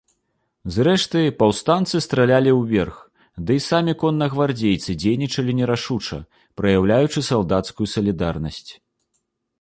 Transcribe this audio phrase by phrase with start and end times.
[0.75, 2.97] Зрэшты, паўстанцы стралялі ўверх,
[3.49, 6.19] ды і самі коннагвардзейцы дзейнічалі нерашуча,
[6.63, 8.69] праяўляючы салдацкую салідарнасць.